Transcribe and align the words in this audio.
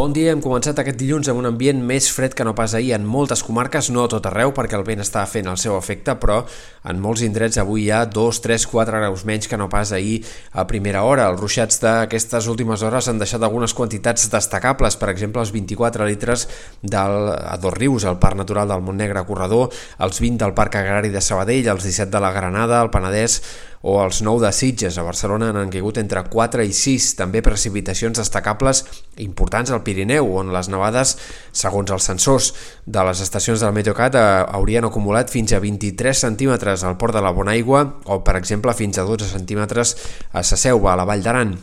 Bon 0.00 0.14
dia, 0.16 0.30
hem 0.32 0.40
començat 0.40 0.78
aquest 0.80 0.96
dilluns 0.96 1.28
amb 1.28 1.42
un 1.42 1.46
ambient 1.50 1.82
més 1.84 2.06
fred 2.08 2.32
que 2.32 2.44
no 2.46 2.54
pas 2.56 2.72
ahir 2.72 2.94
en 2.96 3.02
moltes 3.04 3.42
comarques, 3.44 3.90
no 3.92 4.06
a 4.06 4.08
tot 4.08 4.24
arreu 4.30 4.48
perquè 4.56 4.78
el 4.78 4.84
vent 4.86 5.02
està 5.04 5.26
fent 5.28 5.50
el 5.52 5.58
seu 5.60 5.74
efecte, 5.76 6.14
però 6.22 6.38
en 6.88 7.02
molts 7.04 7.20
indrets 7.26 7.60
avui 7.60 7.82
hi 7.84 7.90
ha 7.92 7.98
2, 8.08 8.38
3, 8.46 8.64
4 8.72 9.02
graus 9.02 9.26
menys 9.28 9.50
que 9.50 9.58
no 9.60 9.68
pas 9.68 9.92
ahir 9.92 10.22
a 10.56 10.64
primera 10.64 11.02
hora. 11.04 11.28
Els 11.28 11.42
ruixats 11.42 11.82
d'aquestes 11.84 12.48
últimes 12.48 12.80
hores 12.80 13.12
han 13.12 13.20
deixat 13.20 13.44
algunes 13.44 13.76
quantitats 13.76 14.24
destacables, 14.32 14.96
per 14.96 15.10
exemple 15.12 15.44
els 15.44 15.52
24 15.52 16.08
litres 16.08 16.48
del, 16.80 17.34
a 17.36 17.58
Dos 17.60 17.76
Rius, 17.76 18.08
al 18.08 18.16
Parc 18.24 18.40
Natural 18.40 18.72
del 18.72 18.86
Montnegre 18.86 19.26
Corredor, 19.28 19.68
els 20.00 20.24
20 20.24 20.46
del 20.46 20.56
Parc 20.56 20.80
Agrari 20.80 21.12
de 21.12 21.20
Sabadell, 21.20 21.74
els 21.76 21.84
17 21.84 22.08
de 22.16 22.24
la 22.24 22.32
Granada, 22.32 22.80
el 22.80 22.88
Penedès 22.88 23.42
o 23.82 23.96
els 24.02 24.20
9 24.22 24.44
de 24.44 24.52
Sitges. 24.52 24.98
A 24.98 25.04
Barcelona 25.06 25.50
han 25.54 25.72
caigut 25.72 25.98
entre 26.00 26.22
4 26.28 26.64
i 26.66 26.72
6, 26.76 27.14
també 27.20 27.42
precipitacions 27.44 28.20
destacables 28.20 28.84
importants 29.24 29.72
al 29.72 29.82
Pirineu, 29.86 30.28
on 30.36 30.52
les 30.54 30.68
nevades, 30.72 31.16
segons 31.52 31.90
els 31.90 32.10
sensors 32.12 32.52
de 32.86 33.04
les 33.08 33.24
estacions 33.24 33.64
del 33.64 33.74
Meteocat, 33.76 34.14
eh, 34.14 34.28
haurien 34.52 34.84
acumulat 34.84 35.32
fins 35.32 35.52
a 35.52 35.62
23 35.62 36.26
centímetres 36.28 36.84
al 36.84 36.98
port 37.00 37.16
de 37.16 37.24
la 37.24 37.32
Bonaigua 37.32 37.86
o, 38.04 38.22
per 38.24 38.36
exemple, 38.36 38.76
fins 38.76 38.98
a 38.98 39.08
12 39.08 39.32
centímetres 39.32 39.96
a 40.32 40.44
Saseuva, 40.44 40.92
a 40.92 41.00
la 41.00 41.08
Vall 41.08 41.24
d'Aran. 41.24 41.58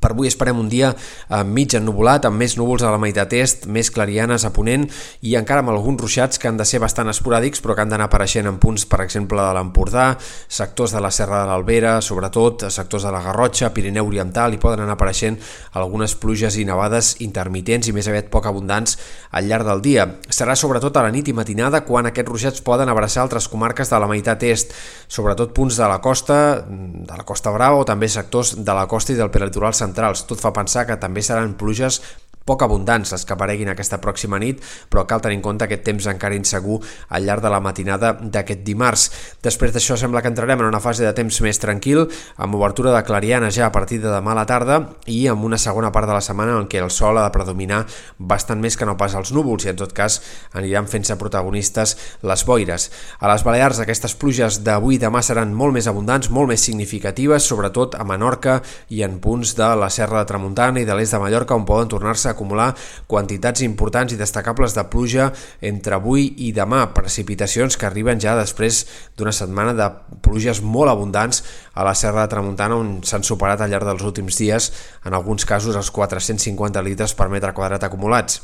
Per 0.00 0.14
avui 0.14 0.30
esperem 0.30 0.58
un 0.58 0.68
dia 0.72 0.94
eh, 0.94 1.42
mig 1.44 1.74
ennubulat, 1.76 2.24
amb 2.24 2.40
més 2.40 2.56
núvols 2.56 2.82
a 2.82 2.92
la 2.92 3.00
meitat 3.00 3.34
est, 3.36 3.66
més 3.68 3.90
clarianes 3.92 4.46
a 4.48 4.50
ponent 4.56 4.86
i 5.28 5.34
encara 5.36 5.60
amb 5.60 5.74
alguns 5.74 6.00
ruixats 6.00 6.40
que 6.40 6.48
han 6.48 6.56
de 6.56 6.64
ser 6.64 6.80
bastant 6.80 7.10
esporàdics 7.12 7.60
però 7.60 7.76
que 7.76 7.84
han 7.84 7.92
d'anar 7.92 8.08
apareixent 8.08 8.48
en 8.48 8.56
punts, 8.62 8.86
per 8.88 9.02
exemple, 9.04 9.36
de 9.44 9.52
l'Empordà, 9.56 10.14
sectors 10.48 10.94
de 10.96 11.02
la 11.04 11.12
Serra 11.12 11.42
de 11.42 11.50
l'Albera, 11.50 11.98
sobretot 12.00 12.64
sectors 12.72 13.04
de 13.04 13.12
la 13.12 13.20
Garrotxa, 13.22 13.72
Pirineu 13.76 14.08
Oriental, 14.08 14.56
i 14.56 14.62
poden 14.62 14.86
anar 14.86 14.96
apareixent 14.96 15.36
algunes 15.76 16.16
pluges 16.16 16.56
i 16.56 16.64
nevades 16.64 17.12
intermitents 17.20 17.90
i 17.90 17.94
més 17.96 18.08
aviat 18.08 18.32
poc 18.32 18.48
abundants 18.48 18.96
al 19.36 19.50
llarg 19.50 19.68
del 19.68 19.84
dia. 19.84 20.08
Serà 20.32 20.56
sobretot 20.56 20.96
a 20.96 21.04
la 21.04 21.12
nit 21.12 21.28
i 21.28 21.36
matinada 21.36 21.82
quan 21.84 22.08
aquests 22.08 22.32
ruixats 22.32 22.64
poden 22.64 22.88
abraçar 22.88 23.26
altres 23.26 23.50
comarques 23.52 23.92
de 23.92 24.00
la 24.00 24.08
meitat 24.08 24.48
est, 24.48 24.72
sobretot 25.12 25.52
punts 25.52 25.76
de 25.76 25.92
la 25.92 26.00
costa, 26.00 26.40
de 26.64 27.20
la 27.20 27.28
Costa 27.28 27.52
Brava 27.52 27.82
o 27.82 27.86
també 27.86 28.08
sectors 28.08 28.56
de 28.56 28.74
la 28.74 28.88
costa 28.88 29.12
i 29.12 29.20
del 29.20 29.30
peritoral 29.30 29.76
central 29.76 29.89
centrals. 29.90 30.24
Tot 30.30 30.40
fa 30.40 30.54
pensar 30.56 30.86
que 30.88 30.98
també 31.02 31.22
seran 31.26 31.58
pluges 31.60 32.00
poc 32.46 32.64
abundants 32.64 33.12
les 33.12 33.24
que 33.26 33.34
apareguin 33.34 33.70
aquesta 33.72 34.00
pròxima 34.02 34.38
nit, 34.42 34.62
però 34.90 35.06
cal 35.08 35.22
tenir 35.22 35.38
en 35.38 35.44
compte 35.44 35.66
aquest 35.66 35.84
temps 35.86 36.06
encara 36.10 36.36
insegur 36.38 36.80
al 37.08 37.24
llarg 37.26 37.44
de 37.44 37.52
la 37.52 37.60
matinada 37.60 38.12
d'aquest 38.20 38.64
dimarts. 38.66 39.08
Després 39.42 39.74
d'això 39.74 39.96
sembla 40.00 40.22
que 40.22 40.30
entrarem 40.32 40.60
en 40.60 40.70
una 40.70 40.82
fase 40.82 41.04
de 41.04 41.12
temps 41.16 41.40
més 41.44 41.60
tranquil, 41.62 42.06
amb 42.36 42.56
obertura 42.58 42.94
de 42.94 43.02
clariana 43.06 43.50
ja 43.54 43.66
a 43.68 43.72
partir 43.74 44.00
de 44.00 44.10
demà 44.10 44.32
a 44.34 44.40
la 44.40 44.46
tarda 44.48 44.80
i 45.06 45.26
amb 45.28 45.44
una 45.44 45.58
segona 45.58 45.92
part 45.92 46.08
de 46.08 46.16
la 46.16 46.24
setmana 46.24 46.58
en 46.58 46.68
què 46.70 46.82
el 46.82 46.90
sol 46.94 47.18
ha 47.18 47.26
de 47.26 47.34
predominar 47.34 47.84
bastant 48.18 48.60
més 48.60 48.76
que 48.76 48.88
no 48.88 48.96
pas 49.00 49.14
els 49.18 49.32
núvols 49.36 49.66
i 49.66 49.72
en 49.72 49.80
tot 49.80 49.92
cas 49.96 50.20
aniran 50.56 50.88
fent-se 50.90 51.16
protagonistes 51.20 51.96
les 52.26 52.44
boires. 52.46 52.90
A 53.20 53.30
les 53.30 53.44
Balears 53.46 53.80
aquestes 53.82 54.14
pluges 54.18 54.60
d'avui 54.66 54.96
i 54.96 55.02
demà 55.02 55.22
seran 55.24 55.54
molt 55.54 55.74
més 55.76 55.88
abundants, 55.90 56.30
molt 56.30 56.50
més 56.50 56.64
significatives, 56.64 57.46
sobretot 57.46 57.96
a 57.98 58.04
Menorca 58.06 58.60
i 58.90 59.04
en 59.06 59.18
punts 59.22 59.54
de 59.58 59.68
la 59.78 59.90
Serra 59.92 60.22
de 60.22 60.30
Tramuntana 60.30 60.80
i 60.80 60.88
de 60.88 60.96
l'est 60.96 61.14
de 61.14 61.20
Mallorca 61.22 61.56
on 61.56 61.66
poden 61.68 61.90
tornar-se 61.92 62.29
acumular 62.32 62.70
quantitats 63.10 63.64
importants 63.66 64.14
i 64.14 64.18
destacables 64.20 64.76
de 64.76 64.84
pluja 64.90 65.30
entre 65.60 65.96
avui 65.98 66.28
i 66.46 66.52
demà, 66.56 66.86
precipitacions 66.96 67.76
que 67.76 67.88
arriben 67.88 68.20
ja 68.22 68.36
després 68.38 68.84
d'una 69.18 69.34
setmana 69.34 69.74
de 69.76 69.88
pluges 70.24 70.62
molt 70.62 70.92
abundants 70.92 71.42
a 71.74 71.84
la 71.86 71.94
Serra 71.94 72.24
de 72.24 72.32
Tramuntana 72.34 72.78
on 72.78 72.98
s'han 73.06 73.26
superat 73.26 73.60
al 73.60 73.70
llarg 73.72 73.88
dels 73.88 74.06
últims 74.06 74.38
dies 74.40 74.70
en 75.04 75.14
alguns 75.14 75.46
casos 75.48 75.76
els 75.76 75.90
450 75.90 76.82
litres 76.86 77.14
per 77.14 77.30
metre 77.32 77.54
quadrat 77.56 77.84
acumulats. 77.86 78.40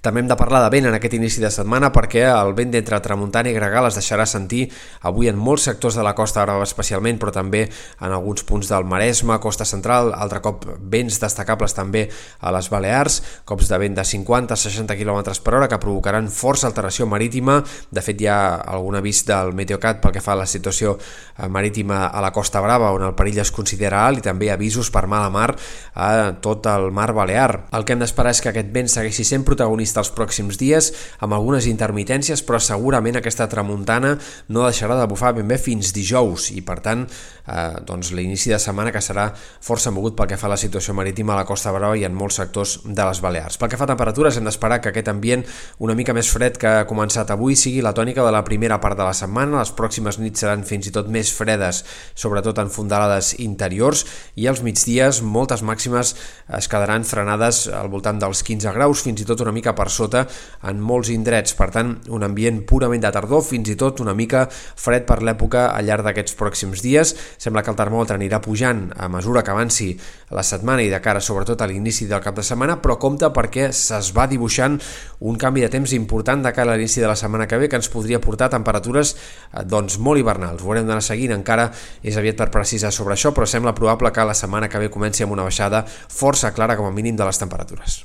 També 0.00 0.22
hem 0.22 0.28
de 0.30 0.36
parlar 0.40 0.62
de 0.64 0.70
vent 0.72 0.88
en 0.88 0.94
aquest 0.96 1.14
inici 1.18 1.42
de 1.42 1.50
setmana 1.52 1.90
perquè 1.92 2.22
el 2.30 2.54
vent 2.56 2.70
d'entre 2.72 3.00
Tramuntana 3.04 3.50
i 3.50 3.56
Gregal 3.56 3.84
es 3.88 3.98
deixarà 3.98 4.24
sentir 4.24 4.62
avui 5.04 5.28
en 5.28 5.36
molts 5.36 5.66
sectors 5.68 5.98
de 5.98 6.04
la 6.06 6.14
costa 6.16 6.40
brava 6.46 6.64
especialment, 6.64 7.18
però 7.20 7.34
també 7.34 7.66
en 7.68 8.08
alguns 8.08 8.44
punts 8.48 8.70
del 8.72 8.86
Maresme, 8.88 9.36
costa 9.44 9.66
central, 9.68 10.14
altre 10.16 10.40
cop 10.40 10.64
vents 10.80 11.20
destacables 11.20 11.76
també 11.76 12.06
a 12.40 12.52
les 12.54 12.70
Balears, 12.72 13.20
cops 13.44 13.68
de 13.68 13.80
vent 13.82 13.98
de 13.98 14.06
50-60 14.08 14.96
km 14.96 15.36
per 15.44 15.54
hora 15.58 15.68
que 15.68 15.80
provocaran 15.82 16.30
força 16.32 16.66
alteració 16.70 17.04
marítima. 17.06 17.58
De 17.90 18.00
fet, 18.00 18.20
hi 18.20 18.30
ha 18.32 18.56
algun 18.72 18.96
avís 18.96 19.22
del 19.28 19.52
Meteocat 19.56 20.00
pel 20.00 20.16
que 20.16 20.24
fa 20.24 20.32
a 20.32 20.40
la 20.42 20.48
situació 20.48 20.96
eh, 20.96 21.48
marítima 21.48 22.06
a 22.08 22.24
la 22.24 22.32
Costa 22.32 22.64
Brava, 22.64 22.94
on 22.96 23.04
el 23.04 23.14
perill 23.18 23.42
es 23.44 23.52
considera 23.52 24.06
alt, 24.06 24.22
i 24.22 24.24
també 24.24 24.48
avisos 24.50 24.88
per 24.90 25.04
mala 25.10 25.28
mar 25.28 25.50
a 25.94 26.32
tot 26.40 26.66
el 26.72 26.88
mar 26.90 27.10
Balear. 27.12 27.66
El 27.76 27.84
que 27.84 27.92
hem 27.92 28.00
d'esperar 28.00 28.32
és 28.32 28.40
que 28.40 28.52
aquest 28.54 28.72
vent 28.72 28.88
segueixi 28.88 29.28
sent 29.28 29.44
protagonista 29.60 30.00
els 30.00 30.10
pròxims 30.16 30.56
dies, 30.56 30.88
amb 31.20 31.36
algunes 31.36 31.66
intermitències, 31.68 32.40
però 32.46 32.58
segurament 32.62 33.18
aquesta 33.20 33.48
tramuntana 33.50 34.14
no 34.48 34.64
deixarà 34.64 34.96
de 34.96 35.08
bufar 35.10 35.34
ben 35.36 35.48
bé 35.48 35.58
fins 35.60 35.92
dijous, 35.92 36.48
i 36.56 36.62
per 36.64 36.78
tant, 36.80 37.04
eh, 37.04 37.80
doncs 37.84 38.12
l'inici 38.16 38.50
de 38.50 38.58
setmana 38.58 38.92
que 38.92 39.02
serà 39.04 39.28
força 39.36 39.92
mogut 39.92 40.16
pel 40.16 40.30
que 40.30 40.38
fa 40.40 40.48
a 40.48 40.54
la 40.54 40.60
situació 40.60 40.94
marítima 40.96 41.34
a 41.34 41.40
la 41.42 41.44
Costa 41.44 41.72
Brava 41.72 41.98
i 41.98 42.06
en 42.08 42.16
molts 42.16 42.40
sectors 42.40 42.78
de 42.84 43.04
les 43.04 43.20
Balears. 43.20 43.58
Pel 43.60 43.68
que 43.68 43.76
fa 43.76 43.84
a 43.84 43.90
temperatures, 43.92 44.38
hem 44.38 44.48
d'esperar 44.48 44.80
que 44.80 44.92
aquest 44.94 45.10
ambient 45.12 45.44
una 45.78 45.96
mica 45.98 46.14
més 46.16 46.30
fred 46.32 46.56
que 46.56 46.70
ha 46.80 46.88
començat 46.88 47.30
avui 47.30 47.56
sigui 47.56 47.84
la 47.84 47.92
tònica 47.92 48.24
de 48.24 48.32
la 48.32 48.44
primera 48.46 48.80
part 48.80 48.96
de 48.96 49.04
la 49.04 49.14
setmana. 49.16 49.58
Les 49.60 49.74
pròximes 49.76 50.20
nits 50.22 50.40
seran 50.40 50.64
fins 50.64 50.88
i 50.88 50.94
tot 50.94 51.10
més 51.12 51.32
fredes, 51.36 51.84
sobretot 52.14 52.58
en 52.62 52.72
fondalades 52.72 53.34
interiors, 53.38 54.06
i 54.40 54.48
als 54.48 54.64
migdies 54.64 55.20
moltes 55.20 55.62
màximes 55.66 56.14
es 56.56 56.70
quedaran 56.70 57.04
frenades 57.04 57.66
al 57.68 57.90
voltant 57.92 58.20
dels 58.22 58.42
15 58.46 58.72
graus, 58.76 59.04
fins 59.04 59.20
i 59.20 59.28
tot 59.28 59.39
una 59.40 59.52
mica 59.52 59.74
per 59.76 59.88
sota 59.90 60.26
en 60.68 60.80
molts 60.80 61.10
indrets. 61.12 61.54
Per 61.58 61.70
tant, 61.74 61.94
un 62.08 62.24
ambient 62.26 62.62
purament 62.68 63.02
de 63.02 63.12
tardor, 63.14 63.44
fins 63.46 63.68
i 63.72 63.76
tot 63.80 64.00
una 64.04 64.14
mica 64.14 64.46
fred 64.50 65.06
per 65.08 65.20
l'època 65.26 65.68
al 65.74 65.88
llarg 65.88 66.06
d'aquests 66.06 66.36
pròxims 66.38 66.84
dies. 66.84 67.14
Sembla 67.40 67.64
que 67.64 67.72
el 67.72 67.78
termòmetre 67.78 68.18
anirà 68.18 68.40
pujant 68.44 68.88
a 68.96 69.08
mesura 69.12 69.44
que 69.44 69.54
avanci 69.54 69.90
la 70.30 70.44
setmana 70.46 70.84
i 70.84 70.90
de 70.92 71.00
cara 71.02 71.20
sobretot 71.20 71.60
a 71.60 71.68
l'inici 71.70 72.06
del 72.10 72.22
cap 72.22 72.36
de 72.36 72.44
setmana, 72.46 72.78
però 72.82 72.96
compta 73.00 73.32
perquè 73.34 73.68
es 73.70 74.12
va 74.16 74.26
dibuixant 74.30 74.78
un 75.20 75.38
canvi 75.40 75.64
de 75.64 75.70
temps 75.72 75.92
important 75.96 76.44
de 76.44 76.52
cara 76.56 76.74
a 76.74 76.78
l'inici 76.78 77.02
de 77.02 77.08
la 77.10 77.16
setmana 77.18 77.48
que 77.48 77.58
ve 77.58 77.68
que 77.68 77.80
ens 77.80 77.90
podria 77.92 78.20
portar 78.20 78.50
temperatures 78.52 79.14
eh, 79.16 79.64
doncs, 79.64 79.98
molt 79.98 80.20
hivernals. 80.20 80.62
Ho 80.62 80.70
haurem 80.70 80.86
d'anar 80.86 81.04
seguint, 81.04 81.34
encara 81.36 81.70
és 82.02 82.16
aviat 82.16 82.38
per 82.40 82.50
precisar 82.54 82.92
sobre 82.94 83.16
això, 83.16 83.34
però 83.34 83.48
sembla 83.48 83.74
probable 83.76 84.12
que 84.12 84.24
la 84.24 84.36
setmana 84.38 84.68
que 84.68 84.78
ve 84.78 84.92
comenci 84.92 85.26
amb 85.26 85.36
una 85.36 85.46
baixada 85.46 85.84
força 85.86 86.54
clara 86.54 86.78
com 86.78 86.88
a 86.88 86.94
mínim 86.94 87.16
de 87.16 87.26
les 87.26 87.42
temperatures. 87.42 88.04